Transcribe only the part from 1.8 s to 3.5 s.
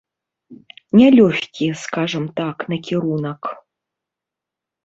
скажам так, накірунак.